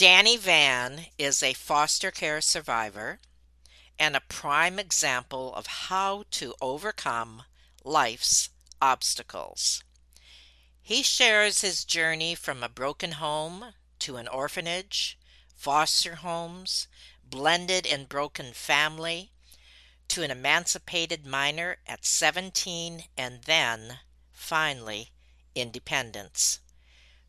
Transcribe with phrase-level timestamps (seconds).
[0.00, 3.20] Danny Van is a foster care survivor
[3.98, 7.42] and a prime example of how to overcome
[7.84, 8.48] life's
[8.80, 9.84] obstacles.
[10.80, 15.18] He shares his journey from a broken home to an orphanage,
[15.54, 16.88] foster homes,
[17.22, 19.32] blended and broken family,
[20.08, 23.98] to an emancipated minor at 17 and then,
[24.32, 25.10] finally,
[25.54, 26.60] independence.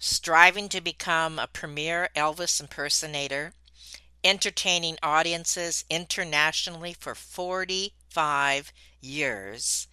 [0.03, 3.53] Striving to become a premier Elvis impersonator,
[4.23, 9.87] entertaining audiences internationally for 45 years,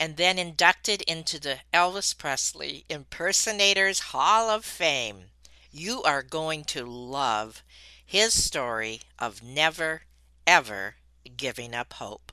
[0.00, 5.26] and then inducted into the Elvis Presley Impersonators Hall of Fame.
[5.70, 7.62] You are going to love
[8.02, 10.04] his story of never,
[10.46, 10.94] ever
[11.36, 12.32] giving up hope.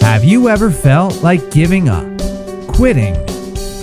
[0.00, 2.06] Have you ever felt like giving up,
[2.68, 3.14] quitting,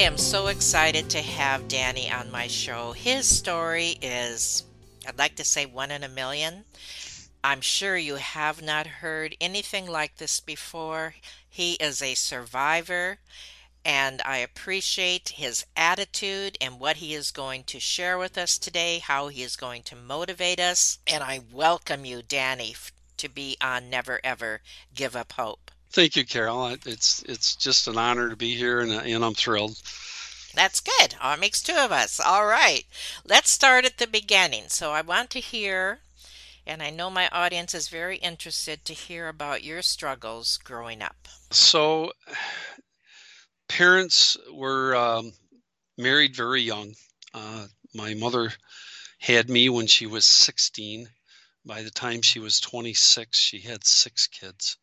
[0.00, 2.92] Am so excited to have Danny on my show.
[2.92, 4.64] His story is,
[5.06, 6.64] I'd like to say, one in a million.
[7.44, 11.16] I'm sure you have not heard anything like this before.
[11.46, 13.18] He is a survivor,
[13.84, 19.00] and I appreciate his attitude and what he is going to share with us today,
[19.00, 20.98] how he is going to motivate us.
[21.06, 22.74] And I welcome you, Danny,
[23.18, 24.62] to be on Never Ever
[24.94, 25.70] Give Up Hope.
[25.92, 26.68] Thank you, Carol.
[26.86, 29.76] It's it's just an honor to be here, and, and I'm thrilled.
[30.54, 31.16] That's good.
[31.22, 32.20] Oh, it makes two of us.
[32.20, 32.84] All right.
[33.24, 34.64] Let's start at the beginning.
[34.68, 36.00] So I want to hear,
[36.66, 41.28] and I know my audience is very interested to hear about your struggles growing up.
[41.50, 42.12] So,
[43.68, 45.32] parents were um,
[45.96, 46.94] married very young.
[47.34, 48.52] Uh, my mother
[49.18, 51.08] had me when she was 16.
[51.64, 54.76] By the time she was 26, she had six kids.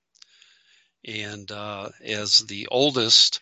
[1.06, 3.40] And uh, as the oldest,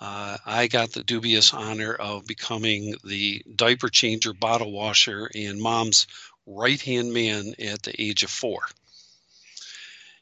[0.00, 6.06] uh, I got the dubious honor of becoming the diaper changer, bottle washer, and mom's
[6.46, 8.60] right hand man at the age of four.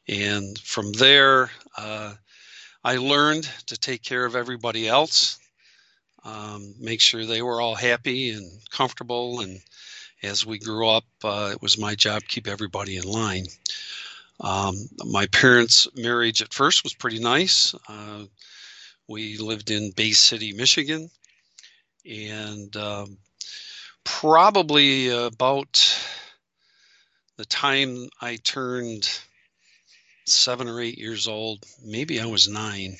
[0.07, 2.13] And from there, uh,
[2.83, 5.39] I learned to take care of everybody else,
[6.23, 9.41] um, make sure they were all happy and comfortable.
[9.41, 9.61] And
[10.23, 13.45] as we grew up, uh, it was my job to keep everybody in line.
[14.41, 14.75] Um,
[15.05, 17.75] my parents' marriage at first was pretty nice.
[17.87, 18.25] Uh,
[19.07, 21.09] we lived in Bay City, Michigan,
[22.05, 23.17] and um,
[24.03, 25.99] probably about
[27.37, 29.07] the time I turned
[30.25, 32.97] seven or eight years old, maybe I was nine,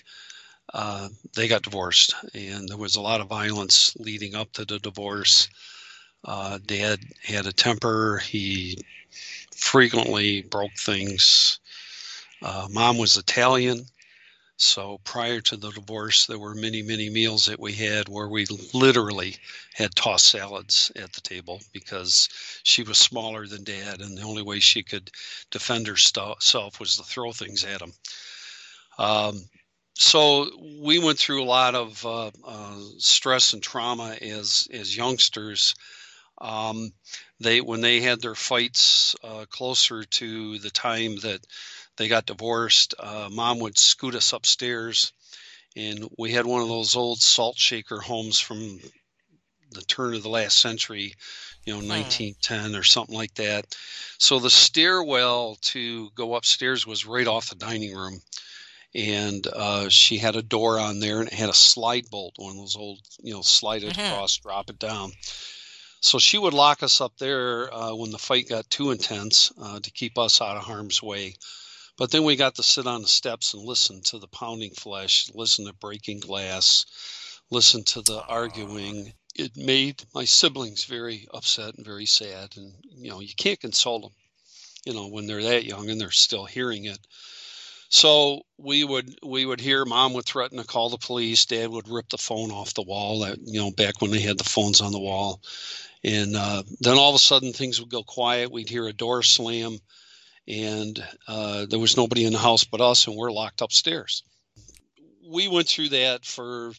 [0.74, 4.80] uh, they got divorced, and there was a lot of violence leading up to the
[4.80, 5.50] divorce.
[6.24, 8.20] Uh, Dad had a temper.
[8.20, 8.78] He
[9.56, 11.60] frequently broke things.
[12.42, 13.86] Uh, Mom was Italian.
[14.58, 18.46] So prior to the divorce, there were many, many meals that we had where we
[18.74, 19.38] literally
[19.74, 22.30] had tossed salads at the table because
[22.62, 25.10] she was smaller than dad, and the only way she could
[25.50, 27.92] defend herself was to throw things at him.
[29.00, 29.50] Um,
[29.96, 30.48] so
[30.80, 35.74] we went through a lot of uh, uh, stress and trauma as as youngsters.
[36.42, 36.92] Um,
[37.40, 41.46] they when they had their fights uh, closer to the time that
[41.98, 42.96] they got divorced.
[43.00, 45.14] Uh, Mom would scoot us upstairs,
[45.76, 48.80] and we had one of those old salt shaker homes from
[49.72, 51.14] the turn of the last century,
[51.64, 53.66] you know, 1910 or something like that.
[54.18, 58.22] So the stairwell to go upstairs was right off the dining room.
[58.94, 62.52] And uh, she had a door on there and it had a slide bolt, one
[62.52, 64.08] of those old, you know, slide it Mhm.
[64.08, 65.14] across, drop it down.
[66.02, 69.80] So she would lock us up there uh, when the fight got too intense uh,
[69.80, 71.36] to keep us out of harm's way.
[71.96, 75.30] But then we got to sit on the steps and listen to the pounding flesh,
[75.36, 76.86] listen to breaking glass,
[77.52, 82.58] listen to the arguing, it made my siblings very upset and very sad.
[82.58, 84.12] And, you know, you can't console them,
[84.86, 87.00] you know, when they're that young and they're still hearing it.
[87.92, 91.46] So we would we would hear mom would threaten to call the police.
[91.46, 93.20] Dad would rip the phone off the wall.
[93.20, 95.42] That you know back when they had the phones on the wall,
[96.02, 98.50] and uh, then all of a sudden things would go quiet.
[98.50, 99.78] We'd hear a door slam,
[100.48, 104.24] and uh, there was nobody in the house but us, and we're locked upstairs.
[105.30, 106.72] We went through that for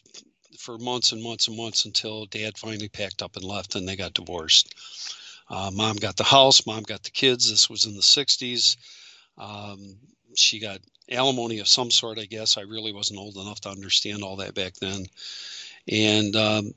[0.57, 3.95] for months and months and months until Dad finally packed up and left, and they
[3.95, 4.73] got divorced.
[5.47, 6.65] Uh, mom got the house.
[6.65, 7.51] Mom got the kids.
[7.51, 8.77] This was in the '60s.
[9.37, 9.97] Um,
[10.35, 12.57] she got alimony of some sort, I guess.
[12.57, 15.05] I really wasn't old enough to understand all that back then.
[15.87, 16.73] And um,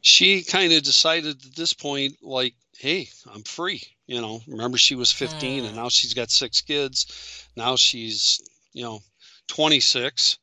[0.00, 3.82] she kind of decided at this point, like, hey, I'm free.
[4.06, 5.76] You know, remember she was 15 and hmm.
[5.76, 7.46] now she's got six kids.
[7.56, 8.40] Now she's,
[8.72, 9.00] you know,
[9.48, 10.38] 26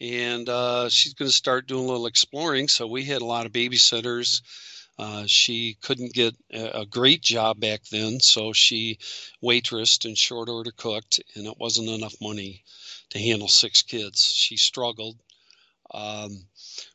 [0.00, 2.68] and uh, she's going to start doing a little exploring.
[2.68, 4.42] So we had a lot of babysitters
[4.98, 8.98] uh, she couldn't get a, a, great job back then, so she
[9.42, 12.64] waitressed and short order cooked, and it wasn't enough money
[13.10, 14.24] to handle six kids.
[14.24, 15.18] She struggled.
[15.92, 16.46] Um,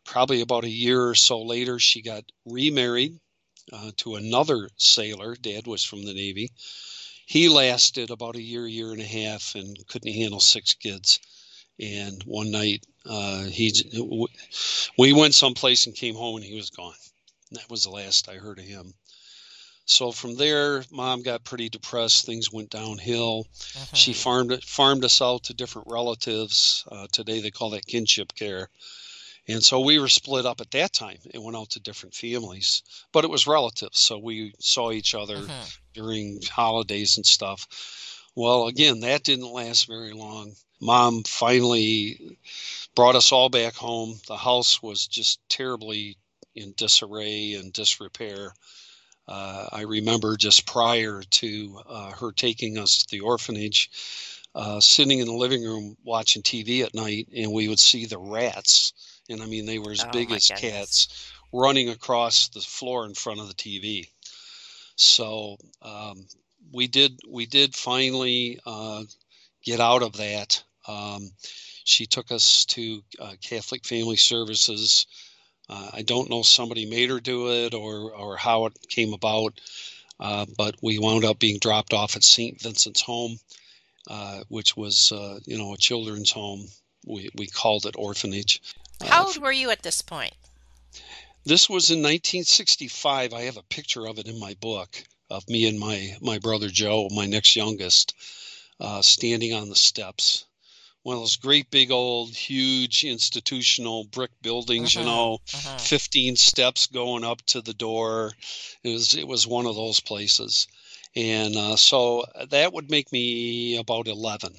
[0.03, 3.19] probably about a year or so later, she got remarried
[3.71, 5.35] uh, to another sailor.
[5.35, 6.49] Dad was from the Navy.
[7.27, 11.19] He lasted about a year, year and a half, and couldn't handle six kids.
[11.79, 13.71] And one night, uh, he
[14.97, 16.93] we went someplace and came home, and he was gone.
[17.51, 18.93] That was the last I heard of him.
[19.85, 22.25] So from there, mom got pretty depressed.
[22.25, 23.47] Things went downhill.
[23.75, 23.95] Uh-huh.
[23.95, 26.85] She farmed farmed us out to different relatives.
[26.89, 28.69] Uh, today they call that kinship care.
[29.47, 31.17] And so we were split up at that time.
[31.33, 33.99] It went out to different families, but it was relatives.
[33.99, 35.65] So we saw each other uh-huh.
[35.93, 37.67] during holidays and stuff.
[38.35, 40.53] Well, again, that didn't last very long.
[40.79, 42.37] Mom finally
[42.95, 44.19] brought us all back home.
[44.27, 46.17] The house was just terribly
[46.55, 48.53] in disarray and disrepair.
[49.27, 53.89] Uh, I remember just prior to uh, her taking us to the orphanage,
[54.55, 58.17] uh, sitting in the living room watching TV at night, and we would see the
[58.17, 58.93] rats,
[59.29, 60.71] and I mean they were as oh, big as goodness.
[60.71, 64.07] cats, running across the floor in front of the TV.
[64.95, 66.25] So um,
[66.71, 69.03] we did we did finally uh,
[69.63, 70.61] get out of that.
[70.87, 71.31] Um,
[71.83, 75.05] she took us to uh, Catholic Family Services
[75.69, 79.59] uh, I don't know somebody made her do it or or how it came about,
[80.19, 82.61] uh, but we wound up being dropped off at St.
[82.61, 83.39] Vincent's Home,
[84.07, 86.67] uh, which was uh, you know a children's home.
[87.05, 88.61] We we called it orphanage.
[89.01, 90.33] Uh, how old were you at this point?
[91.43, 93.33] This was in 1965.
[93.33, 96.69] I have a picture of it in my book of me and my my brother
[96.69, 98.13] Joe, my next youngest,
[98.79, 100.45] uh, standing on the steps
[101.03, 105.77] one of those great big old huge institutional brick buildings uh-huh, you know uh-huh.
[105.77, 108.31] 15 steps going up to the door.
[108.83, 110.67] It was it was one of those places.
[111.15, 114.53] And uh, so that would make me about 11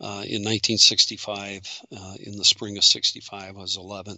[0.00, 4.16] uh, in 1965 uh, in the spring of 65 I was 11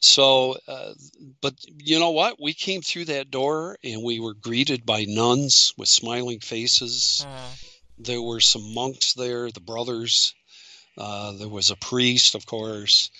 [0.00, 0.94] so uh,
[1.40, 2.40] but you know what?
[2.40, 7.24] We came through that door and we were greeted by nuns with smiling faces.
[7.26, 7.66] Uh-huh
[7.98, 10.34] there were some monks there, the brothers.
[10.98, 13.10] Uh, there was a priest, of course,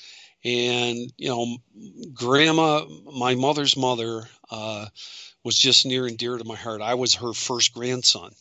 [0.44, 1.56] and you know,
[2.14, 4.86] Grandma, my mother's mother, uh,
[5.44, 6.80] was just near and dear to my heart.
[6.80, 8.32] I was her first grandson.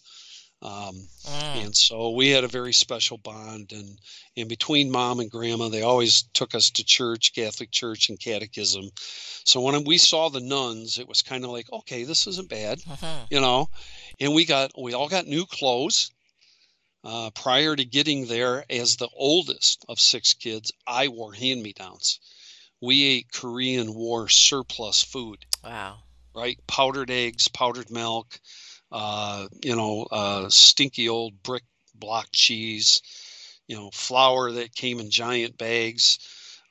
[0.61, 1.65] Um, mm.
[1.65, 3.71] And so we had a very special bond.
[3.71, 3.99] And,
[4.35, 8.89] in between mom and grandma, they always took us to church, Catholic church, and catechism.
[9.45, 12.81] So when we saw the nuns, it was kind of like, okay, this isn't bad,
[12.89, 13.25] uh-huh.
[13.29, 13.69] you know.
[14.19, 16.11] And we got, we all got new clothes.
[17.05, 21.71] Uh, prior to getting there, as the oldest of six kids, I wore hand me
[21.71, 22.19] downs.
[22.81, 25.45] We ate Korean War surplus food.
[25.63, 25.99] Wow.
[26.33, 26.59] Right?
[26.65, 28.39] Powdered eggs, powdered milk,
[28.91, 33.01] uh, you know, uh, stinky old brick block cheese,
[33.67, 36.17] you know, flour that came in giant bags.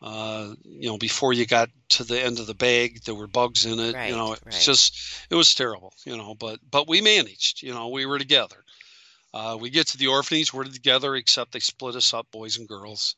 [0.02, 3.64] Uh, you know, before you got to the end of the bag, there were bugs
[3.64, 3.94] in it.
[3.94, 4.54] Right, you know, it's right.
[4.54, 4.98] just
[5.30, 5.94] it was terrible.
[6.04, 7.62] You know, but but we managed.
[7.62, 8.63] You know, we were together.
[9.34, 12.68] Uh, we get to the orphanage, we're together, except they split us up, boys and
[12.68, 13.16] girls.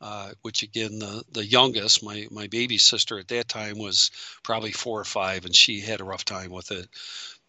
[0.00, 4.10] Uh, which again, the the youngest, my my baby sister at that time was
[4.42, 6.88] probably four or five, and she had a rough time with it.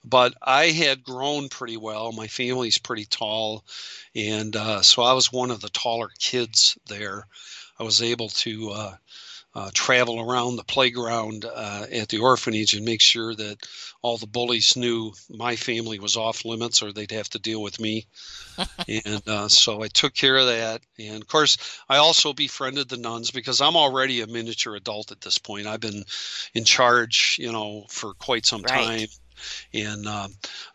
[0.03, 2.11] But I had grown pretty well.
[2.11, 3.65] My family's pretty tall,
[4.13, 7.25] and uh, so I was one of the taller kids there.
[7.79, 8.71] I was able to
[9.55, 13.57] uh, travel around the playground uh, at the orphanage and make sure that
[14.01, 17.79] all the bullies knew my family was off limits or they'd have to deal with
[17.79, 18.07] me.
[18.87, 20.81] and uh, so I took care of that.
[20.99, 21.57] And of course,
[21.89, 25.67] I also befriended the nuns because I'm already a miniature adult at this point.
[25.67, 26.03] I've been
[26.53, 28.99] in charge, you know, for quite some Right.
[28.99, 29.07] time.
[29.73, 30.27] And uh,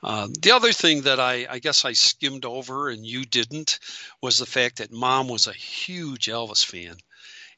[0.03, 3.79] uh, the other thing that I, I guess I skimmed over and you didn't
[4.23, 6.97] was the fact that mom was a huge Elvis fan.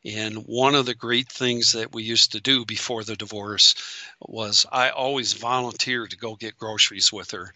[0.04, 3.74] And one of the great things that we used to do before the divorce
[4.20, 7.52] was I always volunteered to go get groceries with her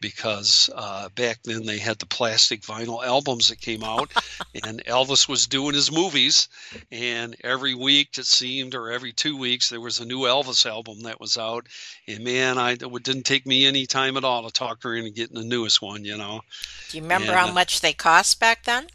[0.00, 4.12] because uh, back then they had the plastic vinyl albums that came out
[4.64, 6.48] and Elvis was doing his movies.
[6.92, 11.00] And every week it seemed, or every two weeks, there was a new Elvis album
[11.02, 11.66] that was out.
[12.06, 15.10] And man, I, it didn't take me any time at all to talk her into
[15.10, 16.42] getting the newest one, you know.
[16.90, 18.86] Do you remember And, how uh, much they cost back then?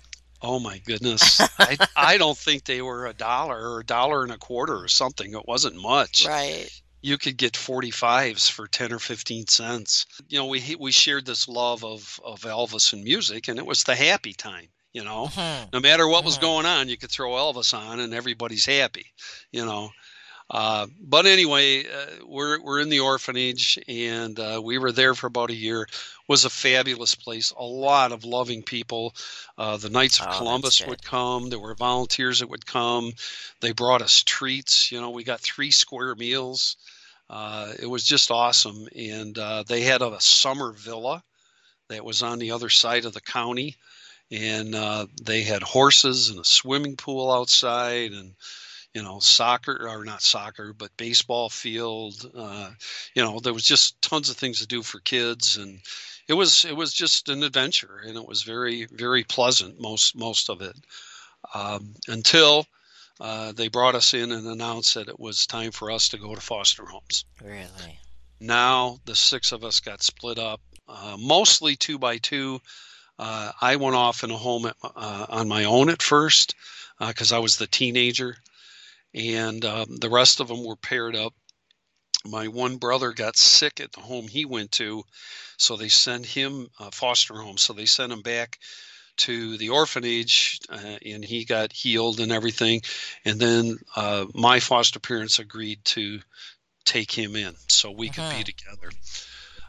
[0.43, 1.39] Oh my goodness.
[1.59, 4.87] I, I don't think they were a dollar or a dollar and a quarter or
[4.87, 5.33] something.
[5.33, 6.25] It wasn't much.
[6.27, 6.69] Right.
[7.01, 10.05] You could get 45s for 10 or 15 cents.
[10.29, 13.83] You know, we we shared this love of of Elvis and music and it was
[13.83, 15.27] the happy time, you know.
[15.27, 15.69] Mhm.
[15.73, 16.41] No matter what was Mhm.
[16.41, 19.13] going on, you could throw Elvis on and everybody's happy,
[19.51, 19.91] you know.
[20.49, 25.27] Uh, but anyway, uh, we're we're in the orphanage, and uh, we were there for
[25.27, 25.87] about a year.
[26.27, 27.51] was a fabulous place.
[27.51, 29.15] A lot of loving people.
[29.57, 31.49] Uh, the Knights of Oh, Columbus would come.
[31.49, 33.13] There were volunteers that would come.
[33.61, 34.91] They brought us treats.
[34.91, 36.77] You know, we got three square meals.
[37.29, 41.23] Uh, it was just awesome, and uh, they had a summer villa
[41.89, 43.75] that was on the other side of the county
[44.31, 48.33] and uh, they had horses and a swimming pool outside and
[48.93, 52.69] you know soccer or not soccer but baseball field uh,
[53.15, 55.79] you know there was just tons of things to do for kids and
[56.27, 60.49] it was it was just an adventure and it was very very pleasant most most
[60.49, 60.75] of it
[61.53, 62.65] um, until
[63.19, 66.33] uh, they brought us in and announced that it was time for us to go
[66.35, 67.99] to foster homes Really?
[68.39, 72.59] now the six of us got split up, uh, mostly two by two.
[73.17, 76.55] Uh, I went off in a home at, uh, on my own at first
[76.99, 78.35] because I was the teenager,
[79.13, 81.33] and um, the rest of them were paired up.
[82.25, 85.03] My one brother got sick at the home he went to,
[85.57, 87.57] so they sent him uh, foster home.
[87.57, 88.59] So they sent him back
[89.17, 92.81] to the orphanage, uh, and he got healed and everything.
[93.25, 96.19] And then uh, my foster parents agreed to
[96.85, 98.45] take him in so we could be Mhm.
[98.45, 98.91] together.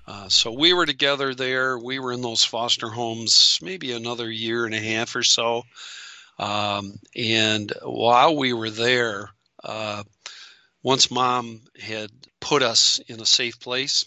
[0.07, 1.79] Uh, so we were together there.
[1.79, 5.65] We were in those foster homes maybe another year and a half or so.
[6.39, 9.34] Um, and while we were there,
[9.65, 10.05] uh,
[10.83, 14.07] once mom had put us in a safe place,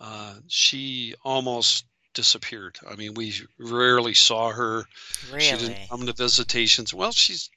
[0.00, 2.78] uh, she almost disappeared.
[2.88, 4.84] I mean, we rarely saw her.
[5.38, 6.94] She didn't come to visitations.
[6.94, 7.50] Well, she's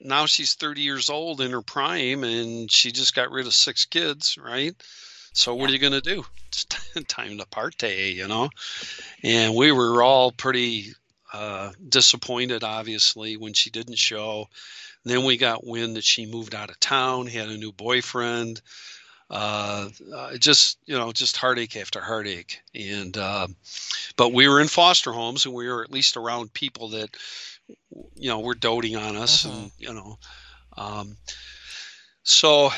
[0.00, 3.86] now she's 30 years old in her prime and she just got rid of six
[3.86, 4.74] kids, right?
[5.32, 6.24] So what are you going to do?
[6.48, 6.64] It's
[7.08, 8.50] time to partay, you know?
[9.22, 10.92] And we were all pretty
[11.32, 14.48] uh, disappointed, obviously, when she didn't show.
[15.10, 18.60] Then we got wind that she moved out of town, had a new boyfriend.
[19.28, 23.48] Uh, uh, just you know, just heartache after heartache, and uh,
[24.16, 27.16] but we were in foster homes, and we were at least around people that
[28.14, 30.16] you know were doting on us, and you know,
[30.76, 31.16] um,
[32.22, 32.70] so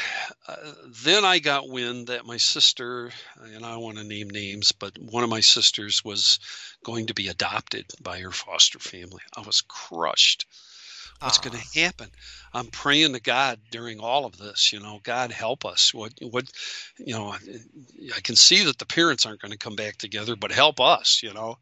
[0.47, 0.57] uh,
[1.05, 3.11] then I got wind that my sister,
[3.43, 6.39] and I don't want to name names, but one of my sisters was
[6.85, 9.23] going to be adopted by her foster family.
[9.37, 10.47] I was crushed.
[11.21, 12.09] What's going to happen?
[12.55, 14.73] I'm praying to God during all of this.
[14.73, 15.93] You know, God help us.
[15.93, 16.45] What, what,
[16.99, 17.35] you know,
[18.15, 21.21] I can see that the parents aren't going to come back together, but help us.
[21.23, 21.59] You know,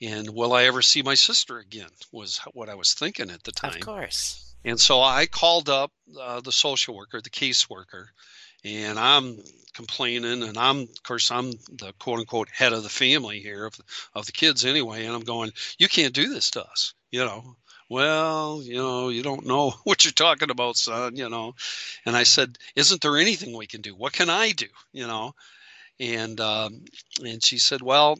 [0.00, 1.90] and will I ever see my sister again?
[2.12, 3.74] Was what I was thinking at the time.
[3.74, 4.54] Of course.
[4.64, 8.06] And so I called up uh, the social worker, the caseworker,
[8.64, 9.38] and I'm
[9.74, 10.42] complaining.
[10.42, 13.74] And I'm, of course, I'm the quote unquote head of the family here of,
[14.14, 15.04] of the kids anyway.
[15.04, 17.56] And I'm going, you can't do this to us, you know.
[17.88, 21.54] Well, you know, you don't know what you're talking about, son, you know.
[22.06, 23.94] And I said, isn't there anything we can do?
[23.94, 25.34] What can I do, you know?
[26.00, 26.84] And um,
[27.24, 28.18] and she said, well,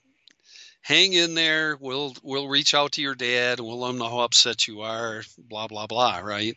[0.83, 1.77] hang in there.
[1.81, 4.83] We'll we'll reach out to your dad and we'll let him know how upset you
[4.83, 5.23] are.
[5.39, 6.19] Blah blah blah.
[6.19, 6.57] Right.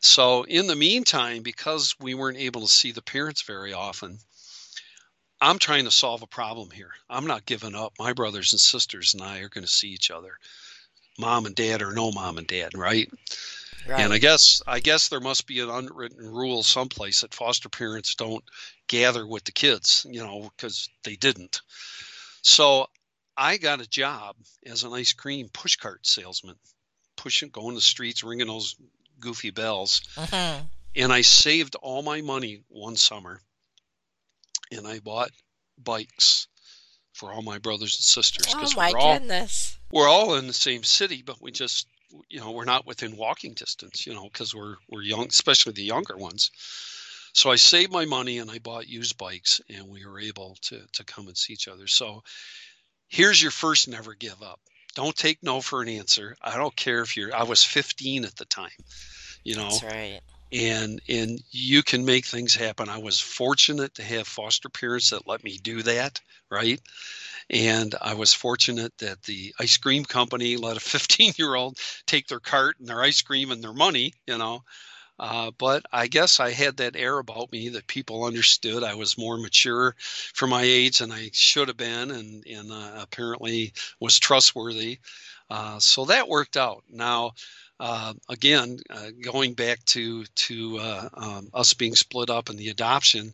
[0.00, 4.18] So in the meantime, because we weren't able to see the parents very often,
[5.40, 6.92] I'm trying to solve a problem here.
[7.08, 7.94] I'm not giving up.
[7.98, 10.38] My brothers and sisters and I are going to see each other,
[11.18, 12.72] mom and dad or no mom and dad.
[12.74, 13.10] Right.
[13.86, 14.00] Right.
[14.00, 18.14] And I guess I guess there must be an unwritten rule someplace that foster parents
[18.14, 18.44] don't
[18.86, 21.62] gather with the kids, you know, because they didn't.
[22.42, 22.88] So
[23.36, 26.56] I got a job as an ice cream pushcart salesman,
[27.16, 28.76] pushing, going the streets, ringing those
[29.20, 30.02] Goofy Bells.
[30.16, 30.68] Mhm.
[30.96, 33.40] And I saved all my money one summer
[34.70, 35.30] and I bought
[35.78, 36.48] bikes
[37.14, 39.78] for all my brothers and sisters Oh because my we're all goodness.
[39.92, 41.86] we're all in the same city, but we just
[42.28, 45.82] you know we're not within walking distance, you know, because we're we're young, especially the
[45.82, 46.50] younger ones.
[47.34, 50.80] So I saved my money and I bought used bikes, and we were able to
[50.92, 51.86] to come and see each other.
[51.86, 52.22] So
[53.08, 54.60] here's your first never give up.
[54.94, 56.36] Don't take no for an answer.
[56.42, 57.34] I don't care if you're.
[57.34, 58.70] I was 15 at the time,
[59.44, 60.20] you know That's right.
[60.52, 62.88] And and you can make things happen.
[62.88, 66.80] I was fortunate to have foster parents that let me do that, right?
[67.50, 72.28] And I was fortunate that the ice cream company let a 15 year old take
[72.28, 74.64] their cart and their ice cream and their money, you know.
[75.18, 79.18] Uh, but I guess I had that air about me that people understood I was
[79.18, 84.18] more mature for my age than I should have been, and and uh, apparently was
[84.18, 84.98] trustworthy.
[85.50, 86.84] Uh, so that worked out.
[86.88, 87.32] Now,
[87.80, 92.68] uh, again, uh, going back to to uh, um, us being split up and the
[92.70, 93.32] adoption,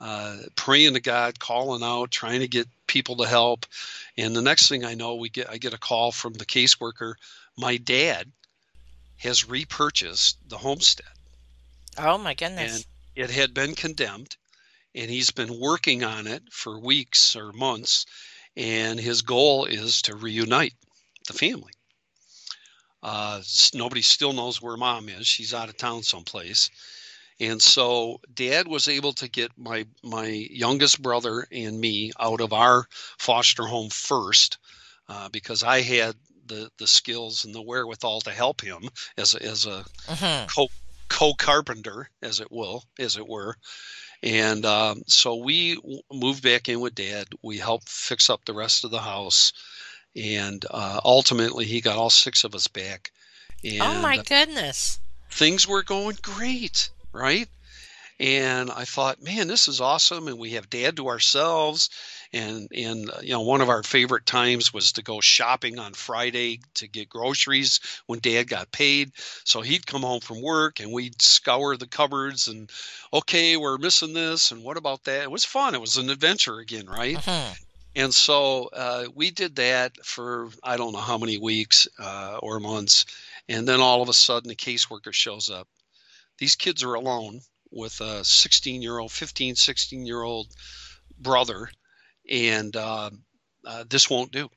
[0.00, 3.66] uh, praying to God, calling out, trying to get people to help,
[4.16, 7.14] and the next thing I know, we get I get a call from the caseworker.
[7.56, 8.32] My dad
[9.18, 11.06] has repurchased the homestead,
[11.96, 12.74] Oh my goodness.
[12.74, 14.36] and it had been condemned,
[14.94, 18.06] and he's been working on it for weeks or months,
[18.56, 20.74] and his goal is to reunite
[21.28, 21.73] the family.
[23.04, 23.42] Uh,
[23.74, 25.28] nobody still knows where mom is.
[25.28, 26.70] She's out of town someplace.
[27.40, 32.52] And so dad was able to get my my youngest brother and me out of
[32.52, 32.86] our
[33.18, 34.58] foster home first
[35.08, 39.42] uh, because I had the the skills and the wherewithal to help him as a,
[39.42, 40.54] as a Mhm.
[40.54, 40.68] co
[41.10, 43.56] co carpenter as it will as it were.
[44.22, 47.28] And um, so we w- moved back in with dad.
[47.42, 49.52] We helped fix up the rest of the house,
[50.16, 53.12] and uh, ultimately he got all six of us back.
[53.62, 54.98] And Oh my goodness.
[55.30, 57.48] things were going great, right?
[58.20, 61.90] And I thought, man, this is awesome, and we have dad to ourselves.
[62.32, 65.94] And and uh, you know, one of our favorite times was to go shopping on
[65.94, 69.10] Friday to get groceries when dad got paid.
[69.44, 72.70] So he'd come home from work, and we'd scour the cupboards and,
[73.12, 75.22] okay, we're missing this, and what about that?
[75.24, 75.74] It was fun.
[75.74, 77.18] It was an adventure again, right?
[77.18, 77.56] Mhm.
[77.96, 82.58] And so uh, we did that for I don't know how many weeks uh, or
[82.58, 83.04] months.
[83.48, 85.68] And then all of a sudden, the caseworker shows up.
[86.38, 90.48] These kids are alone with a 16 year old, 15, 16 year old
[91.18, 91.68] brother.
[92.28, 93.10] And uh,
[93.64, 94.48] uh, this won't do.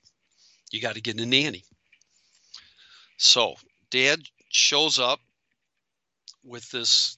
[0.72, 1.64] You got to get a nanny.
[3.18, 3.56] So
[3.92, 5.20] dad shows up
[6.44, 7.18] with this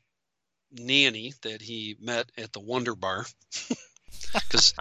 [0.71, 3.25] nanny that he met at the Wonder Bar.
[4.33, 4.75] Because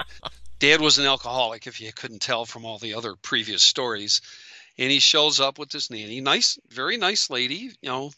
[0.59, 4.21] dad was an alcoholic, if you couldn't tell from all the other previous stories.
[4.79, 8.13] And he shows up with this nanny, nice, very nice lady, you know,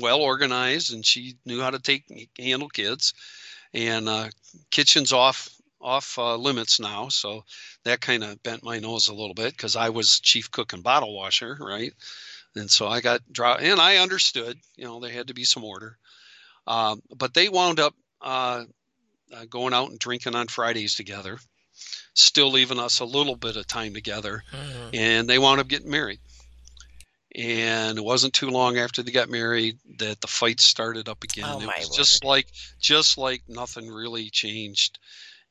[0.00, 3.14] well organized, and she knew how to take handle kids.
[3.72, 4.28] And uh,
[4.70, 5.48] kitchen's off
[5.80, 7.44] off uh, limits now, so
[7.84, 10.82] that kind of bent my nose a little bit because I was chief cook and
[10.82, 11.92] bottle washer, right?
[12.56, 15.62] And so I got draw, and I understood, you know, there had to be some
[15.62, 15.96] order.
[16.66, 18.64] Um, but they wound up uh,
[19.32, 21.38] uh, going out and drinking on Fridays together,
[22.16, 24.90] still leaving us a little bit of time together Mhm.
[24.94, 26.20] and they wound up getting married.
[27.34, 31.44] And it wasn't too long after they got married that the fight started up again.
[31.46, 32.48] Oh, it my was just like
[32.80, 34.98] just like nothing really changed.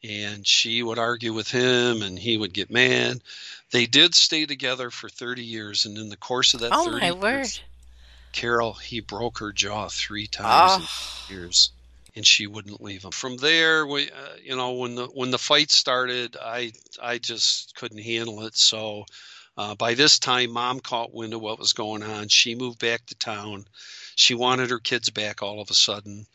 [0.04, 3.22] And she would argue with him and he would get mad.
[3.72, 7.00] They did stay together for 30 years and in the course of that Oh 30
[7.00, 7.60] my years, word.
[8.32, 11.34] Carol, he broke her jaw 3 times in Oh.
[11.36, 11.70] years
[12.16, 13.12] and she wouldn't leave him.
[13.12, 17.76] From there, we, uh, you know, when the when the fight started, I I just
[17.76, 18.56] couldn't handle it.
[18.56, 19.06] So
[19.58, 22.30] uh, by this time, mom caught wind of what was going on.
[22.30, 23.66] She moved back to town.
[24.16, 26.26] She wanted her kids back all of a sudden,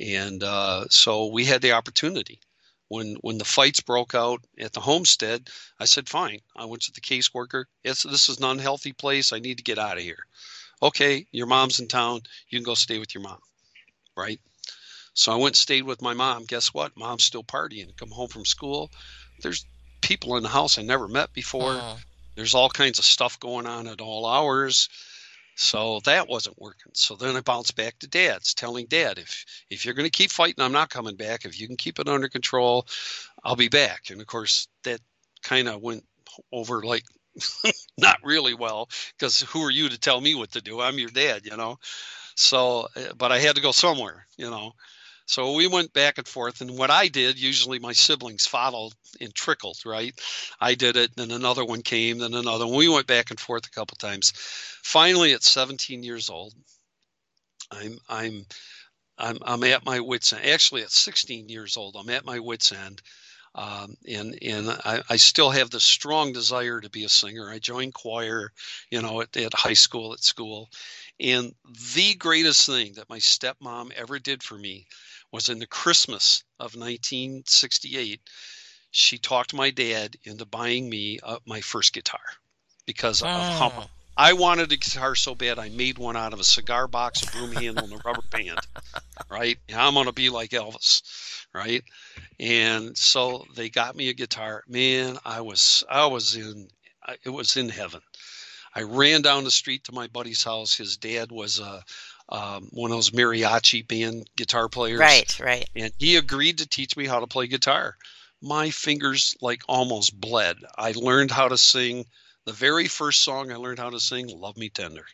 [0.00, 2.40] and uh, so we had the opportunity.
[2.88, 6.92] When when the fights broke out at the homestead, I said, "Fine." I went to
[6.92, 7.64] the caseworker.
[7.84, 9.32] It's this is an unhealthy place.
[9.32, 10.26] I need to get out of here.
[10.82, 12.22] Okay, your mom's in town.
[12.48, 13.40] You can go stay with your mom,
[14.16, 14.40] right?
[15.18, 16.44] So I went and stayed with my mom.
[16.44, 16.96] Guess what?
[16.96, 17.96] Mom's still partying.
[17.96, 18.88] Come home from school.
[19.42, 19.66] There's
[20.00, 21.74] people in the house I never met before.
[21.74, 22.04] Mhm.
[22.36, 24.88] There's all kinds of stuff going on at all hours.
[25.56, 26.92] So that wasn't working.
[26.94, 30.30] So then I bounced back to dad's, telling dad, if if you're going to keep
[30.30, 31.44] fighting, I'm not coming back.
[31.44, 32.86] If you can keep it under control,
[33.42, 34.10] I'll be back.
[34.10, 35.00] And of course, that
[35.42, 36.04] kind of went
[36.52, 37.02] over like
[37.98, 40.80] not really well because who are you to tell me what to do?
[40.80, 41.80] I'm your dad, you know.
[42.36, 44.74] So, uh, but I had to go somewhere, you know.
[45.28, 49.34] So we went back and forth, and what I did, usually my siblings followed and
[49.34, 50.18] trickled, right?
[50.58, 52.76] I did it, and then another one came, then another one.
[52.76, 54.32] We went back and forth a couple times.
[54.82, 56.54] Finally, at 17 years old,
[57.70, 58.46] I'm I'm
[59.18, 60.46] I'm I'm at my wits end.
[60.46, 63.02] Actually, at 16 years old, I'm at my wits end.
[63.54, 67.50] Um, and and I, I, still have the strong desire to be a singer.
[67.50, 68.52] I joined choir,
[68.90, 70.68] you know, at, at high school, at school,
[71.18, 71.54] and
[71.94, 74.86] the greatest thing that my stepmom ever did for me
[75.32, 78.20] was in the Christmas of 1968.
[78.90, 82.20] She talked my dad into buying me uh, my first guitar
[82.86, 83.90] because of how Oh.
[84.16, 85.60] I wanted a guitar so bad.
[85.60, 88.58] I made one out of a cigar box, a broom handle, and a rubber band.
[89.30, 89.58] Right?
[89.74, 91.02] I'm gonna be like Elvis,
[91.52, 91.82] right?
[92.40, 94.64] And so they got me a guitar.
[94.66, 96.68] Man, I was I was in
[97.24, 98.00] it was in heaven.
[98.74, 100.74] I ran down the street to my buddy's house.
[100.74, 101.82] His dad was a
[102.30, 105.68] um, one of those mariachi band guitar players, Right, right.
[105.74, 107.96] and he agreed to teach me how to play guitar.
[108.42, 110.56] My fingers like almost bled.
[110.76, 112.04] I learned how to sing.
[112.44, 115.04] The very first song I learned how to sing, "Love Me Tender,"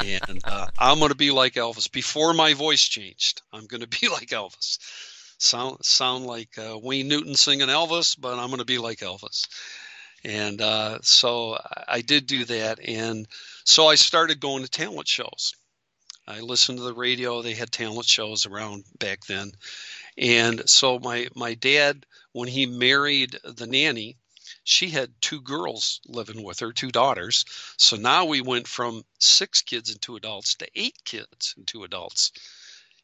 [0.00, 1.90] and uh, I'm going to be like Elvis.
[1.90, 4.78] Before my voice changed, I'm going to be like Elvis.
[5.38, 9.48] Sound sound like uh, Wayne Newton singing Elvis, but I'm going to be like Elvis.
[10.24, 13.26] And uh, so I- I did do that, and
[13.64, 15.54] so I started going to talent shows.
[16.30, 19.50] I listened to the radio; they had talent shows around back then,
[20.16, 24.16] and so my my dad, when he married the nanny,
[24.62, 27.44] she had two girls living with her, two daughters.
[27.76, 31.82] So now we went from six kids and two adults to eight kids and two
[31.82, 32.30] adults.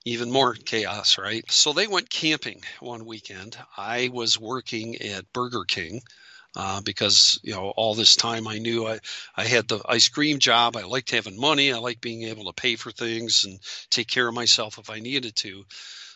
[0.05, 1.45] Even more chaos, right?
[1.51, 3.59] So they went camping one weekend.
[3.77, 6.01] I was working at Burger King
[6.57, 8.99] uh, because you know all this time I knew I
[9.37, 10.77] I had the ice cream job.
[10.77, 11.73] I liked having money.
[11.73, 14.99] I liked being able to pay for things and take care of myself if I
[14.99, 15.65] needed to.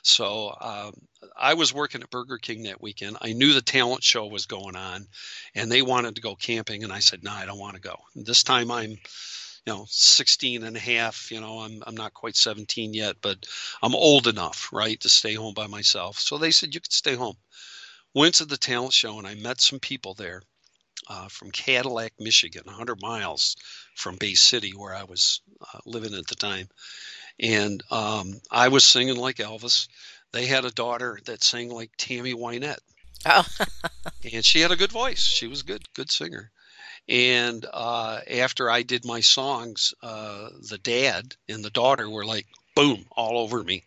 [0.03, 0.94] So um,
[1.37, 3.18] I was working at Burger King that weekend.
[3.20, 5.07] I knew the talent show was going on,
[5.55, 7.96] and they wanted to go camping, and I said, "No, I don't want to go."
[8.14, 8.98] This time I'm, you
[9.66, 11.31] know, 16 and a half.
[11.31, 13.44] You know, I'm I'm not quite 17 yet, but
[13.83, 16.18] I'm old enough, right, to stay home by myself.
[16.18, 17.37] So they said you could stay home.
[18.14, 20.42] Went to the talent show, and I met some people there
[21.09, 23.57] uh, from Cadillac, Michigan, 100 miles
[23.94, 26.68] from Bay City, where I was uh, living at the time.
[27.38, 29.88] And um, I was singing like Elvis.
[30.33, 32.81] They had a daughter that sang like Tammy Wynette,
[33.27, 33.46] Oh,
[34.33, 35.23] and she had a good voice.
[35.23, 36.51] She was a good, good singer.
[37.09, 42.46] And uh, after I did my songs, uh, the dad and the daughter were like,
[42.75, 43.85] boom, all over me.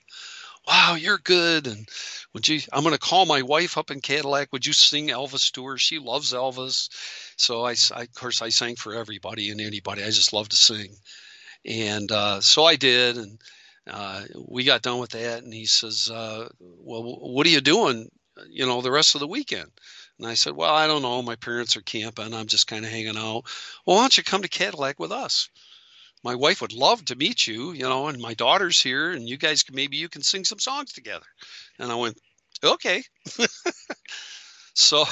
[0.67, 1.67] Wow, you're good.
[1.67, 1.89] And
[2.33, 2.61] would you?
[2.71, 4.53] I'm going to call my wife up in Cadillac.
[4.53, 5.77] Would you sing Elvis to her?
[5.77, 6.89] She loves Elvis.
[7.37, 10.03] So I, of course, I sang for everybody and anybody.
[10.03, 10.95] I just love to sing.
[11.65, 13.17] And uh, so I did.
[13.17, 13.41] And
[13.87, 15.43] uh, we got done with that.
[15.43, 18.09] And he says, uh, Well, what are you doing,
[18.49, 19.69] you know, the rest of the weekend?
[20.17, 21.21] And I said, Well, I don't know.
[21.21, 22.33] My parents are camping.
[22.33, 23.43] I'm just kind of hanging out.
[23.85, 25.49] Well, why don't you come to Cadillac with us?
[26.23, 29.37] My wife would love to meet you, you know, and my daughter's here, and you
[29.37, 31.25] guys can maybe you can sing some songs together.
[31.79, 32.17] And I went,
[32.63, 33.03] Okay.
[34.73, 35.03] so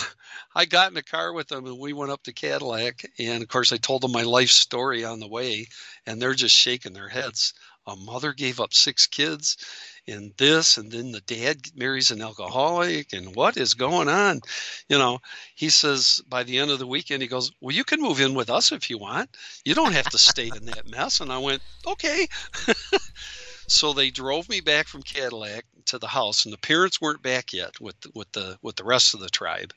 [0.55, 3.05] I got in the car with them and we went up to Cadillac.
[3.19, 5.67] And of course, I told them my life story on the way,
[6.05, 7.53] and they're just shaking their heads.
[7.87, 9.57] A mother gave up six kids
[10.07, 14.41] and this, and then the dad marries an alcoholic, and what is going on?
[14.89, 15.19] You know,
[15.55, 18.33] he says by the end of the weekend, he goes, Well, you can move in
[18.33, 19.37] with us if you want.
[19.63, 21.19] You don't have to stay in that mess.
[21.19, 22.27] And I went, Okay.
[23.67, 27.53] so they drove me back from Cadillac to the house, and the parents weren't back
[27.53, 29.73] yet with with the with the rest of the tribe.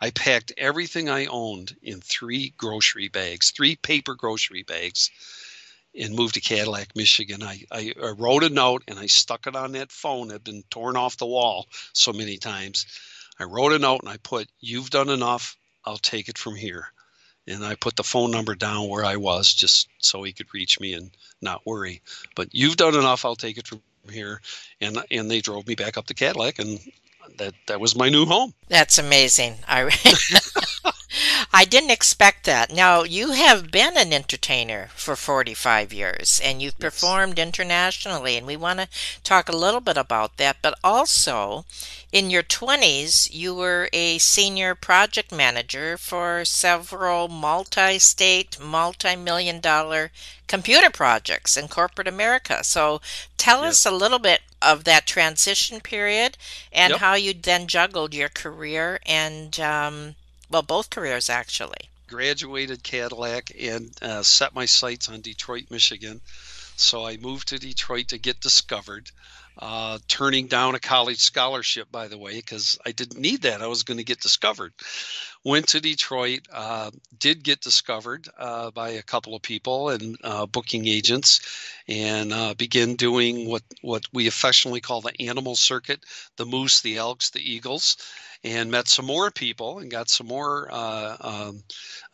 [0.00, 5.10] I packed everything I owned in three grocery bags, three paper grocery bags,
[5.98, 7.42] and moved to Cadillac, Michigan.
[7.42, 10.44] I, I, I wrote a note and I stuck it on that phone that had
[10.44, 12.86] been torn off the wall so many times.
[13.38, 15.56] I wrote a note and I put, You've done enough.
[15.84, 16.92] I'll take it from here.
[17.46, 20.78] And I put the phone number down where I was just so he could reach
[20.80, 22.02] me and not worry.
[22.34, 23.24] But you've done enough.
[23.24, 23.80] I'll take it from
[24.10, 24.42] here.
[24.80, 26.78] And and they drove me back up to Cadillac, and
[27.38, 28.52] that that was my new home.
[28.68, 29.54] that's amazing.
[29.66, 29.84] I
[31.60, 32.70] I didn't expect that.
[32.72, 36.92] Now, you have been an entertainer for 45 years and you've Yes.
[36.92, 38.88] performed internationally, and we want to
[39.24, 40.58] talk a little bit about that.
[40.62, 41.64] But also,
[42.12, 49.58] in your 20s, you were a senior project manager for several multi state, multi million
[49.60, 50.12] dollar
[50.46, 52.62] computer projects in corporate America.
[52.62, 53.00] So,
[53.36, 56.38] tell us a little bit of that transition period
[56.72, 57.00] and Yep.
[57.00, 60.14] how you then juggled your career and, um,
[60.50, 61.90] well, both careers actually.
[62.08, 66.20] graduated Cadillac and uh, set my sights on Detroit, Michigan.
[66.76, 69.10] So I moved to Detroit to get discovered.
[69.58, 73.60] uh, turning down a college scholarship, by the way, because I didn't need that.
[73.60, 74.72] I was going to get discovered.
[75.44, 80.46] Went to Detroit, uh, did get discovered uh, by a couple of people and uh,
[80.46, 81.40] booking agents,
[81.88, 86.00] and uh, began doing what, what we affectionately call the animal circuit
[86.36, 87.96] the moose, the elks, the eagles.
[88.44, 91.16] And met some more people and got some more uh,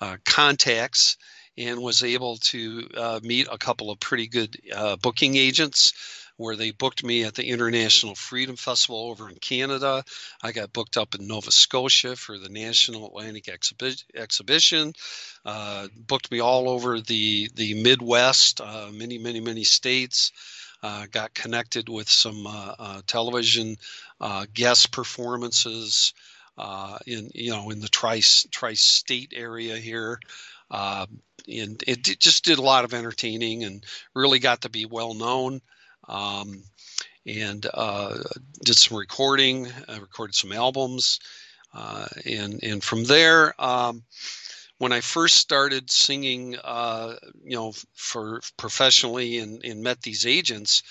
[0.00, 1.16] um, contacts
[1.58, 2.88] and was able to
[3.22, 4.56] meet a couple of pretty good
[5.02, 5.92] booking agents
[6.36, 10.02] where they booked me at the International Freedom Festival over in Canada.
[10.42, 14.92] I got booked up in Nova Scotia for the National Atlantic Exhibi- Exhibition.
[15.44, 20.32] Uh, booked me all over the the Midwest, uh, many many many states.
[20.82, 23.74] Uh, got connected with some uh, uh, television
[24.24, 26.14] uh, guest performances
[27.06, 30.18] in you know in the tri tri state area here.
[30.70, 33.84] and it just did a lot of entertaining and
[34.14, 35.60] really got to be well known
[36.08, 36.62] um,
[37.26, 38.18] and uh,
[38.64, 39.68] did some recording.
[39.88, 41.20] I recorded some albums,
[41.72, 44.02] uh, and and from there, um,
[44.78, 50.82] when I first started singing, uh, you know, for professionally and, and met these agents,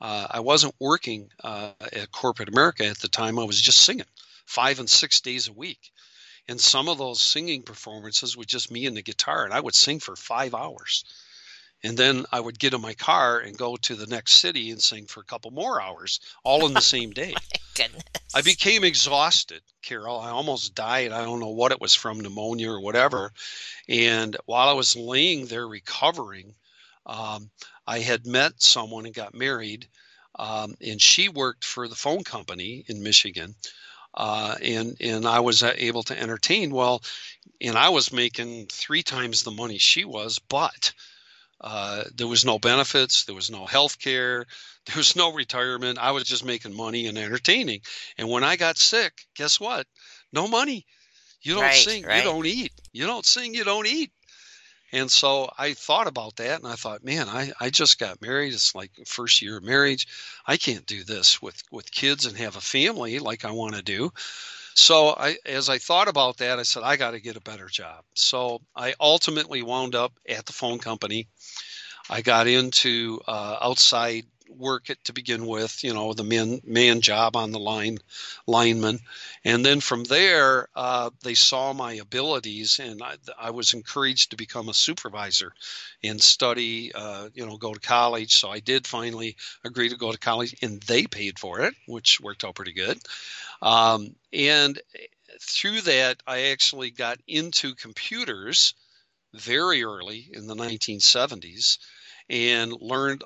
[0.00, 3.38] uh, I wasn't working uh, at corporate America at the time.
[3.38, 4.06] I was just singing
[4.46, 5.92] five and six days a week.
[6.48, 9.74] And some of those singing performances were just me and the guitar, and I would
[9.74, 11.04] sing for five hours
[11.82, 14.82] and then I would get in my car and go to the next city and
[14.82, 17.34] sing for a couple more hours, all in the same day.
[17.74, 18.02] goodness.
[18.34, 20.20] I became exhausted, Carol.
[20.20, 21.12] I almost died.
[21.12, 23.32] I don't know what it was from pneumonia or whatever.
[23.88, 26.54] And while I was laying there recovering,
[27.06, 27.50] um,
[27.90, 29.88] I had met someone and got married,
[30.36, 33.56] um, and she worked for the phone company in Michigan.
[34.14, 37.02] Uh, and and I was able to entertain well,
[37.60, 40.92] and I was making three times the money she was, but
[41.60, 44.46] uh, there was no benefits, there was no health care,
[44.86, 45.98] there was no retirement.
[45.98, 47.80] I was just making money and entertaining.
[48.18, 49.88] And when I got sick, guess what?
[50.32, 50.86] No money.
[51.42, 52.18] You don't right, sing, right.
[52.18, 52.72] you don't eat.
[52.92, 54.12] You don't sing, you don't eat.
[54.92, 58.52] And so I thought about that and I thought, man, I, I just got married.
[58.52, 60.08] It's like first year of marriage.
[60.46, 63.82] I can't do this with, with kids and have a family like I want to
[63.82, 64.12] do.
[64.74, 67.66] So I, as I thought about that, I said, I got to get a better
[67.66, 68.04] job.
[68.14, 71.28] So I ultimately wound up at the phone company.
[72.08, 74.24] I got into uh, outside
[74.56, 77.98] work it to begin with, you know, the man man job on the line
[78.46, 79.00] lineman,
[79.44, 84.36] and then from there uh, they saw my abilities, and I, I, was encouraged to
[84.36, 85.52] become a supervisor
[86.02, 88.36] and study, uh, you know, go to college.
[88.36, 92.20] So I did finally agree to go to college, and they paid for it, which
[92.20, 92.98] worked out pretty good.
[93.62, 94.80] Um, and
[95.40, 98.74] through that, I actually got into computers
[99.34, 101.78] very early in the 1970s
[102.28, 103.24] and learned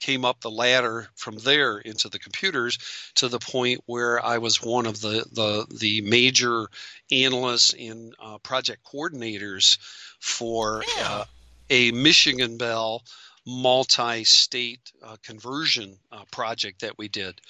[0.00, 2.78] came up the ladder from there into the computers
[3.14, 6.68] to the point where I was one of the the, the major
[7.10, 9.78] analysts and uh, project coordinators
[10.20, 11.08] for yeah.
[11.08, 11.24] uh,
[11.70, 13.02] a Michigan Bell
[13.46, 17.40] multi-state uh, conversion uh, project that we did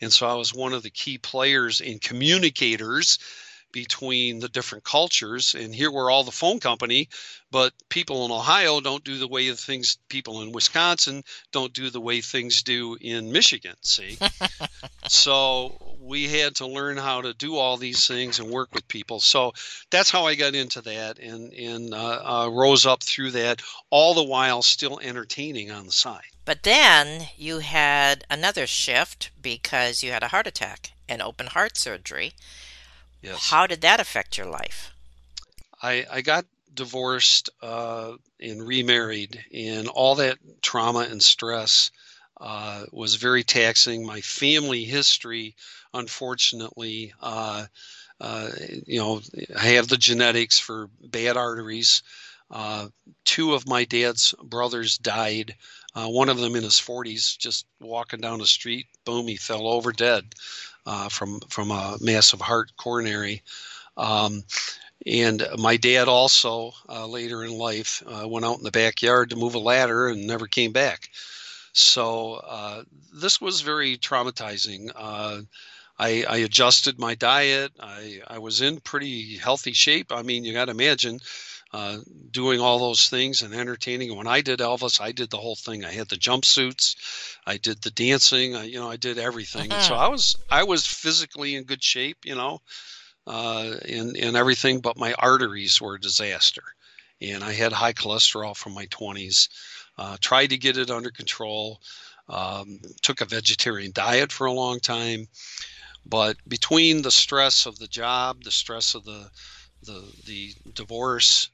[0.00, 3.20] and so i was one of the key players and communicators
[3.74, 5.56] between the different cultures.
[5.56, 7.08] And here we're all the phone company,
[7.50, 12.00] but people in Ohio don't do the way things people in Wisconsin don't do the
[12.00, 13.74] way things do in Michigan.
[13.82, 14.16] See,
[15.08, 19.18] so we had to learn how to do all these things and work with people.
[19.18, 19.52] So
[19.90, 23.60] that's how I got into that and and uh, uh, rose up through that,
[23.90, 26.30] all the while still entertaining on the side.
[26.44, 31.76] But then you had another shift because you had a heart attack and open heart
[31.76, 32.34] surgery.
[33.24, 33.48] Yes.
[33.48, 34.92] How did that affect your life?
[35.82, 41.90] I, I got divorced uh, and remarried, and all that trauma and stress
[42.38, 44.04] uh, was very taxing.
[44.04, 45.56] My family history,
[45.94, 47.66] unfortunately, uh,
[48.20, 48.50] uh
[48.86, 49.22] you know,
[49.58, 52.02] I have the genetics for bad arteries.
[52.50, 52.88] Uh,
[53.24, 55.56] two of my dad's brothers died.
[55.94, 59.66] Uh, one of them in his 40s, just walking down the street, boom, he fell
[59.66, 60.34] over dead
[60.86, 63.42] uh, from from a massive heart coronary.
[63.96, 64.44] Um,
[65.06, 69.36] and my dad also uh, later in life uh, went out in the backyard to
[69.36, 71.10] move a ladder and never came back.
[71.72, 74.90] So uh, this was very traumatizing.
[74.94, 75.42] Uh,
[75.98, 77.72] I, I, adjusted my diet.
[77.78, 80.10] I, I was in pretty healthy shape.
[80.10, 81.20] I mean, you got to imagine
[81.74, 81.98] uh,
[82.30, 84.16] doing all those things and entertaining.
[84.16, 85.84] When I did Elvis, I did the whole thing.
[85.84, 86.94] I had the jumpsuits,
[87.48, 89.72] I did the dancing, I, you know, I did everything.
[89.72, 92.60] And so I was I was physically in good shape, you know,
[93.26, 94.82] uh, and and everything.
[94.82, 96.62] But my arteries were a disaster,
[97.20, 99.48] and I had high cholesterol from my 20s.
[99.98, 101.80] Uh, tried to get it under control.
[102.28, 105.26] Um, took a vegetarian diet for a long time,
[106.06, 109.28] but between the stress of the job, the stress of the
[109.82, 111.50] the the divorce,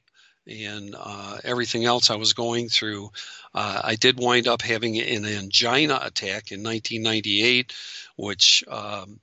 [0.47, 3.11] and uh, everything else I was going through,
[3.53, 7.73] uh, I did wind up having an angina attack in 1998,
[8.15, 9.19] which um,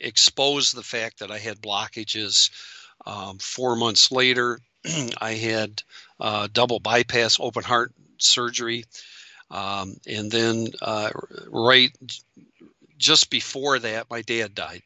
[0.00, 2.50] exposed the fact that I had blockages.
[3.06, 4.60] Um, four months later,
[5.20, 5.82] I had
[6.20, 8.84] uh, double bypass open heart surgery.
[9.50, 11.10] Um, and then, uh,
[11.48, 11.90] right
[12.98, 14.82] just before that, my dad died.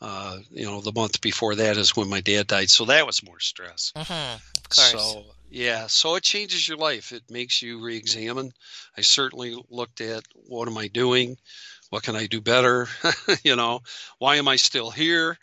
[0.00, 2.70] Uh, you know, the month before that is when my dad died.
[2.70, 3.92] So that was more stress.
[3.96, 4.38] Mm-hmm.
[4.70, 7.10] So, yeah, so it changes your life.
[7.12, 8.52] It makes you re examine.
[8.96, 11.36] I certainly looked at what am I doing?
[11.90, 12.86] What can I do better?
[13.44, 13.80] you know,
[14.18, 15.38] why am I still here?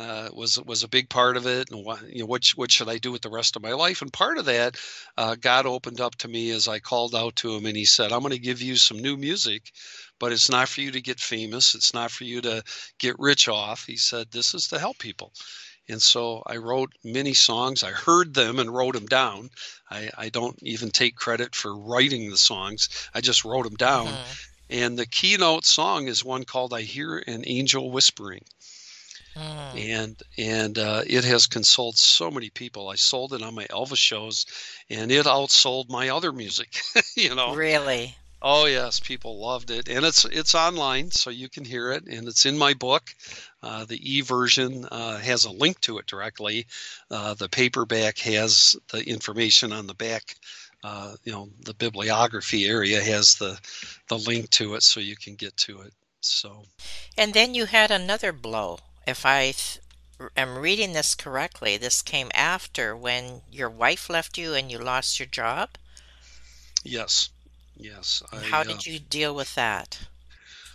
[0.00, 2.88] Uh, was was a big part of it, and what you know, what what should
[2.88, 4.00] I do with the rest of my life?
[4.00, 4.78] And part of that,
[5.18, 8.10] uh, God opened up to me as I called out to Him, and He said,
[8.10, 9.70] "I'm going to give you some new music,
[10.18, 11.74] but it's not for you to get famous.
[11.74, 12.62] It's not for you to
[12.98, 15.34] get rich off." He said, "This is to help people."
[15.86, 17.82] And so I wrote many songs.
[17.82, 19.50] I heard them and wrote them down.
[19.90, 22.88] I, I don't even take credit for writing the songs.
[23.12, 24.06] I just wrote them down.
[24.06, 24.32] Mm-hmm.
[24.70, 28.44] And the keynote song is one called "I Hear an Angel Whispering."
[29.36, 29.90] Mm.
[29.90, 32.88] And and uh, it has consoled so many people.
[32.88, 34.44] I sold it on my Elvis shows,
[34.88, 36.80] and it outsold my other music.
[37.16, 38.16] you know, really.
[38.42, 42.26] Oh yes, people loved it, and it's it's online, so you can hear it, and
[42.26, 43.14] it's in my book.
[43.62, 46.66] Uh, the e version uh, has a link to it directly.
[47.10, 50.34] Uh, the paperback has the information on the back.
[50.82, 53.60] Uh, you know, the bibliography area has the
[54.08, 55.92] the link to it, so you can get to it.
[56.20, 56.64] So.
[57.16, 58.78] And then you had another blow
[59.10, 59.80] if I th-
[60.36, 65.18] am reading this correctly, this came after when your wife left you and you lost
[65.18, 65.70] your job?
[66.84, 67.30] Yes.
[67.76, 68.22] Yes.
[68.32, 70.00] I, how did uh, you deal with that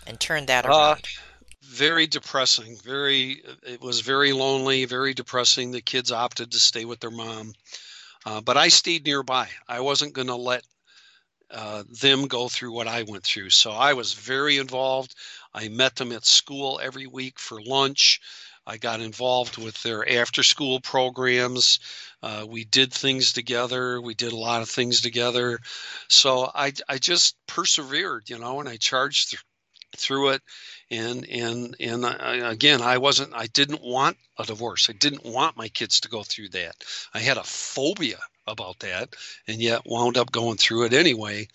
[0.05, 0.99] and turn that uh, around?
[0.99, 1.21] Uh,
[1.63, 2.77] very depressing.
[2.83, 5.71] Very, it was very lonely, very depressing.
[5.71, 7.53] The kids opted to stay with their mom.
[8.25, 9.47] Uh, but I stayed nearby.
[9.67, 10.63] I wasn't going to let
[11.51, 13.51] uh, them go through what I went through.
[13.51, 15.15] So I was very involved.
[15.55, 18.19] I met them at school every week for lunch.
[18.67, 21.79] I got involved with their after school programs.
[22.21, 24.01] Uh, we did things together.
[24.01, 25.59] We did a lot of things together.
[26.09, 29.43] So I, I just persevered, you know, and I charged th-
[29.95, 30.41] through it.
[30.91, 34.89] And, and, and I, again, I wasn't, I didn't want a divorce.
[34.89, 36.75] I didn't want my kids to go through that.
[37.13, 39.15] I had a phobia about that
[39.47, 41.47] and yet wound up going through it anyway.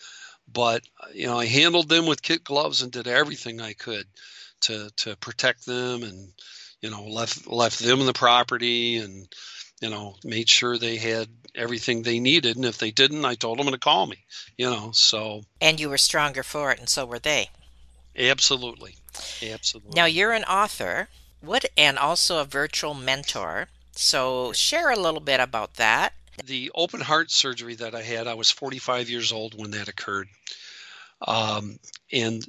[0.52, 0.82] But
[1.14, 4.06] you know, I handled them with kit gloves and did everything I could
[4.62, 6.32] to to protect them, and
[6.80, 9.28] you know, left left them the property, and
[9.80, 12.56] you know, made sure they had everything they needed.
[12.56, 14.24] And if they didn't, I told them to call me.
[14.56, 15.42] You know, so.
[15.60, 17.50] And you were stronger for it, and so were they.
[18.16, 18.96] Absolutely,
[19.42, 19.92] absolutely.
[19.94, 21.08] Now you're an author.
[21.40, 23.68] What and also a virtual mentor.
[23.92, 26.12] So share a little bit about that
[26.44, 30.29] the open heart surgery that I had, I was 45 years old when that occurred.
[31.26, 31.79] Um,
[32.12, 32.46] and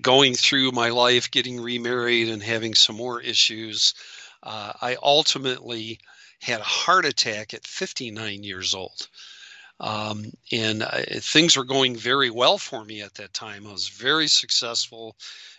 [0.00, 3.94] going through my life, getting remarried, and having some more issues,
[4.42, 5.98] uh, I ultimately
[6.40, 9.08] had a heart attack at 59 years old.
[9.80, 13.66] Um, and I, things were going very well for me at that time.
[13.66, 15.16] I was very successful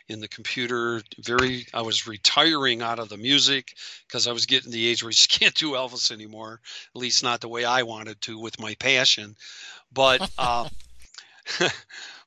[0.09, 1.01] in the computer.
[1.19, 3.75] Very, I was retiring out of the music
[4.07, 6.59] because I was getting the age where you just can't do Elvis anymore.
[6.95, 9.35] At least not the way I wanted to with my passion.
[9.93, 10.67] But, uh,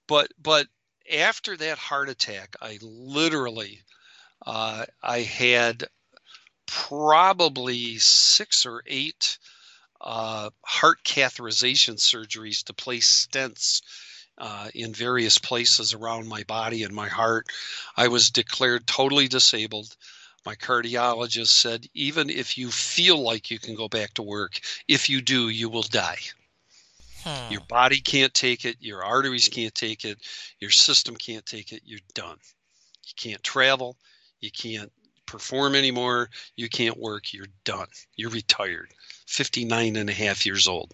[0.07, 0.66] but, but
[1.12, 3.83] after that heart attack, I literally,
[4.47, 5.85] uh, I had
[6.66, 9.38] probably six or eight
[10.01, 13.83] uh, heart catheterization surgeries to place stents
[14.38, 17.47] uh, in various places around my body and my heart.
[17.97, 19.97] I was declared totally disabled.
[20.45, 25.09] My cardiologist said, even if you feel like you can go back to work, if
[25.09, 26.18] you do, you will die.
[27.23, 27.53] Hmm.
[27.53, 30.18] Your body can't take it, your arteries can't take it,
[30.59, 32.38] your system can't take it, you're done.
[33.05, 33.97] You can't travel,
[34.40, 34.90] you can't
[35.27, 37.87] perform anymore, you can't work, you're done.
[38.16, 38.92] You're retired.
[39.27, 40.92] 59 and a half years old.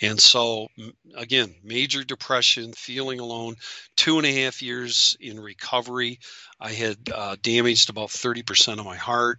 [0.00, 0.68] And so,
[1.14, 3.56] again, major depression, feeling alone,
[3.96, 6.18] two and a half years in recovery.
[6.58, 9.38] I had uh, damaged about 30% of my heart.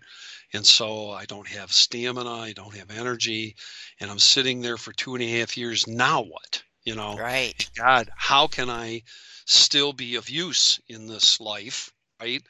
[0.54, 3.56] And so I don't have stamina, I don't have energy.
[4.00, 5.88] And I'm sitting there for two and a half years.
[5.88, 6.64] Now what?
[6.86, 7.70] You know, right.
[7.76, 9.02] God, how can I
[9.46, 11.92] still be of use in this life?
[12.22, 12.44] Right.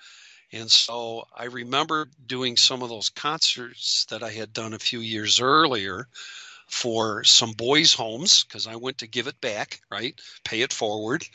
[0.51, 4.99] And so I remember doing some of those concerts that I had done a few
[4.99, 6.07] years earlier
[6.67, 10.19] for some boys' homes because I went to give it back, right?
[10.43, 11.25] Pay it forward.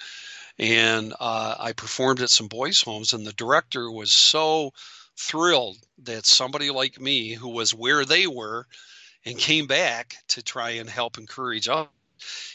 [0.58, 4.72] And uh, I performed at some boys' homes, and the director was so
[5.16, 8.66] thrilled that somebody like me, who was where they were,
[9.24, 11.68] and came back to try and help encourage.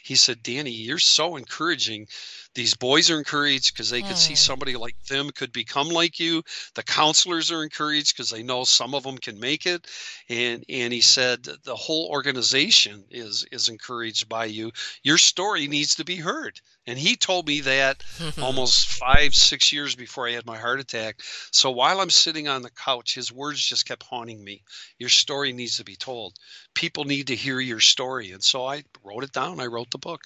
[0.03, 2.07] He said, Danny, you're so encouraging.
[2.53, 4.35] These boys are encouraged because they could see Hmm.
[4.35, 6.43] somebody like them could become like you.
[6.75, 9.87] The counselors are encouraged because they know some of them can make it.
[10.29, 14.71] And and he said the whole organization is is encouraged by you.
[15.03, 18.03] Your story needs to be heard and he told me that
[18.41, 21.21] almost five six years before i had my heart attack.
[21.51, 24.63] So while i'm sitting on the couch his words just kept haunting me.
[24.99, 26.35] Your story needs to be told.
[26.73, 28.31] People need to hear your story.
[28.31, 29.59] And so i wrote it down.
[29.59, 30.21] I wrote the book.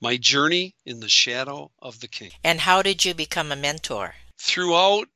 [0.00, 2.30] My journey in the shadow of the king.
[2.42, 4.14] And how did you become a mentor?
[4.42, 5.06] throughout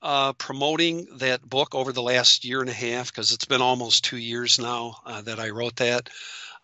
[0.00, 4.04] uh, promoting that book over the last year and a half because it's been almost
[4.04, 6.08] two years now uh, that i wrote that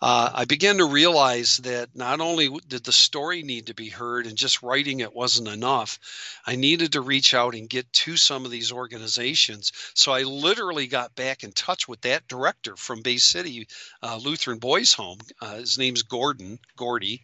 [0.02, 4.26] uh, i began to realize that not only did the story need to be heard
[4.26, 5.98] and just writing it wasn't enough
[6.46, 10.86] i needed to reach out and get to some of these organizations so i literally
[10.86, 13.66] got back in touch with that director from bay city
[14.02, 17.22] uh, lutheran boys home uh, his name's gordon gordy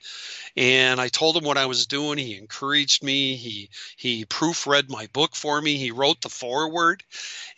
[0.57, 2.19] and I told him what I was doing.
[2.19, 3.37] He encouraged me.
[3.37, 5.77] He he proofread my book for me.
[5.77, 7.03] He wrote the foreword,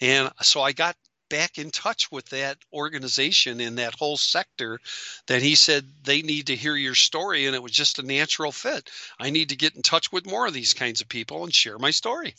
[0.01, 0.97] and so I got
[1.29, 4.79] back in touch with that organization in that whole sector
[5.27, 8.53] that he said they need to hear your story and it was just a natural
[8.53, 8.91] fit.
[9.19, 11.79] I need to get in touch with more of these kinds of people and share
[11.79, 12.35] my story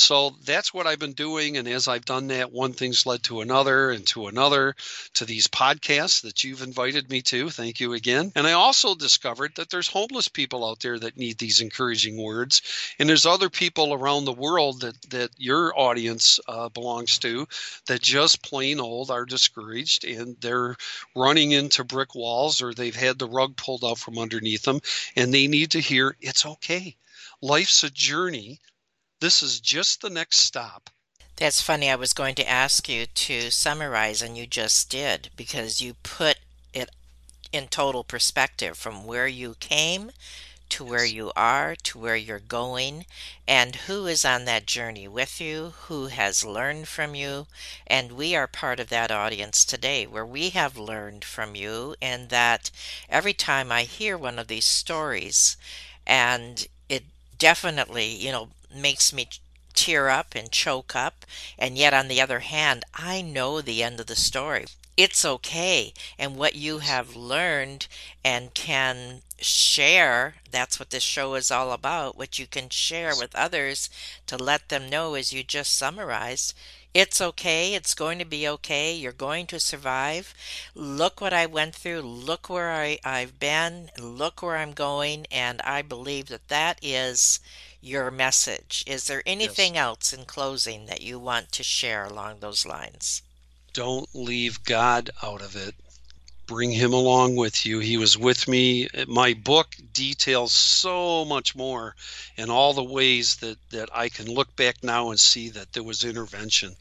[0.00, 1.58] so that's what I've been doing.
[1.58, 4.74] And as I've done that, one thing's led to another and to another,
[5.14, 7.50] to these podcasts that you've invited me to.
[7.50, 8.32] Thank you again.
[8.34, 12.62] And I also discovered that there's homeless people out there that need these encouraging words.
[12.98, 17.46] And there's other people around the world that, that your audience uh, belongs to
[17.86, 20.76] that just plain old are discouraged and they're
[21.14, 24.80] running into brick walls or they've had the rug pulled out from underneath them
[25.14, 26.96] and they need to hear it's okay.
[27.42, 28.60] Life's a journey
[29.20, 30.90] this is just the next stop.
[31.36, 31.90] That's funny.
[31.90, 36.38] I was going to ask you to summarize, and you just did because you put
[36.74, 36.90] it
[37.52, 40.10] in total perspective from where you came
[40.70, 43.04] to where you are to where you're going
[43.46, 47.46] and who is on that journey with you, who has learned from you.
[47.86, 52.28] And we are part of that audience today where we have learned from you, and
[52.28, 52.70] that
[53.08, 55.56] every time I hear one of these stories,
[56.06, 57.04] and it
[57.36, 59.28] definitely, you know, makes me
[59.74, 61.24] tear up and choke up.
[61.58, 64.66] And yet, on the other hand, I know the end of the story.
[64.96, 65.94] It's okay.
[66.18, 67.86] And what you have learned
[68.24, 72.18] and can share, that's what this show is all about.
[72.18, 73.88] What you can share with others
[74.26, 76.54] to let them know, as you just summarized,
[76.92, 77.74] it's okay.
[77.74, 78.92] It's going to be okay.
[78.92, 80.34] You're going to survive.
[80.74, 82.00] Look what I went through.
[82.00, 83.90] Look where I, I've been.
[83.98, 85.26] Look where I'm going.
[85.30, 87.38] And I believe that that is
[87.80, 88.84] your message.
[88.86, 89.32] Is there Yes.
[89.32, 93.22] anything else in closing that you want to share along those lines?
[93.72, 95.74] Don't leave God out of it.
[96.46, 97.78] Bring him along with you.
[97.78, 98.88] He was with me.
[99.06, 101.94] My book details so much more
[102.36, 105.84] and all the ways that, that I can look back now and see that there
[105.84, 106.74] was intervention.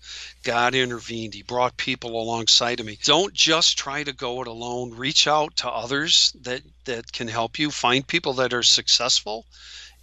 [0.43, 1.35] God intervened.
[1.35, 2.97] He brought people alongside of me.
[3.03, 4.89] Don't just try to go it alone.
[4.95, 7.69] Reach out to others that, that can help you.
[7.69, 9.45] Find people that are successful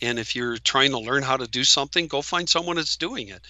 [0.01, 3.29] and if you're trying to learn how to do something go find someone that's doing
[3.29, 3.41] it.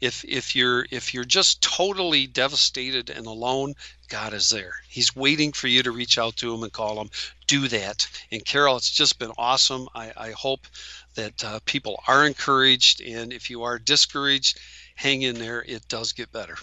[0.00, 3.74] If if you're if you're just totally devastated and alone
[4.08, 4.74] god is there.
[4.88, 7.10] He's waiting for you to reach out to him and call him.
[7.46, 8.06] Do that.
[8.30, 9.88] And carol it's just been awesome.
[9.94, 10.66] I, I hope
[11.14, 13.00] that uh, people are encouraged.
[13.00, 14.58] And if you are discouraged
[14.94, 15.62] hang in there.
[15.62, 16.56] It does get better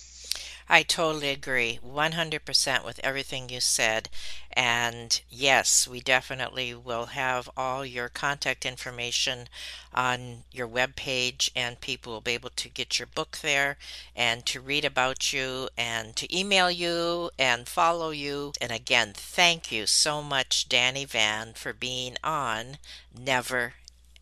[0.74, 4.08] I totally agree 100% with everything you said.
[4.54, 9.50] And yes, we definitely will have all your contact information
[9.94, 13.78] on your webpage, and people will be able to get your book there
[14.16, 18.54] and to read about you and to email you and follow you.
[18.62, 22.78] And again, thank you so much, Danny Van, for being on
[23.14, 23.74] Never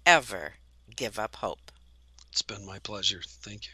[0.04, 0.54] Ever
[0.95, 1.72] Give Up Hope.
[2.32, 3.74] it's been my pleasure thank you